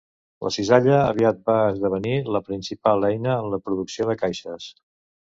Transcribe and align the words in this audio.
La 0.45 0.51
cisalla 0.53 0.93
aviat 1.01 1.43
va 1.49 1.57
esdevenir 1.73 2.13
la 2.37 2.41
principal 2.47 3.05
eina 3.11 3.37
en 3.43 3.51
la 3.55 3.61
producció 3.67 4.09
de 4.11 4.17
caixes. 4.23 4.73